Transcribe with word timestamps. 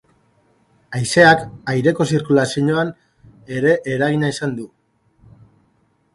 Haizeak 0.99 1.43
aireko 1.73 2.07
zirkulazioan 2.13 2.91
ere 3.59 3.75
eragina 3.93 4.33
izan 4.35 4.59
du. 4.63 4.69